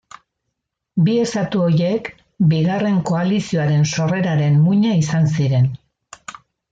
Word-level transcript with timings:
Bi 1.09 1.17
estatu 1.23 1.59
horiek 1.65 2.09
Bigarren 2.53 2.97
Koalizioaren 3.11 3.85
sorreraren 3.93 4.57
muina 4.65 4.95
izan 5.03 5.31
ziren. 5.37 5.69